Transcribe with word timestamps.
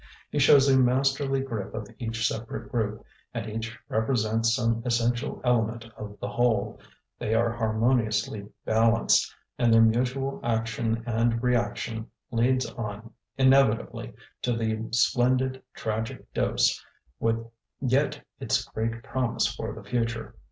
He 0.31 0.39
shows 0.39 0.67
a 0.67 0.75
masterly 0.75 1.41
grip 1.41 1.75
of 1.75 1.87
each 1.99 2.25
separate 2.27 2.71
group, 2.71 3.05
and 3.35 3.47
each 3.47 3.77
represents 3.87 4.55
some 4.55 4.81
essential 4.83 5.39
element 5.43 5.85
of 5.95 6.17
the 6.19 6.27
whole; 6.27 6.79
they 7.19 7.35
are 7.35 7.51
harmoniously 7.51 8.47
balanced, 8.65 9.31
and 9.59 9.71
their 9.71 9.83
mutual 9.83 10.39
action 10.41 11.03
and 11.05 11.43
reaction 11.43 12.07
leads 12.31 12.65
on 12.65 13.13
inevitably 13.37 14.15
to 14.41 14.53
the 14.57 14.87
splendid 14.89 15.61
tragic 15.75 16.33
dose, 16.33 16.83
with 17.19 17.45
yet 17.79 18.25
its 18.39 18.65
great 18.65 19.03
promise 19.03 19.45
for 19.45 19.71
the 19.71 19.83
future. 19.83 20.33